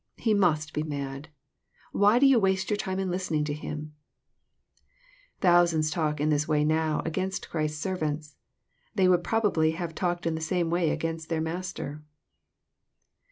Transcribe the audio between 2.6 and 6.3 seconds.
your time in listening to Him?"— Thousands talk in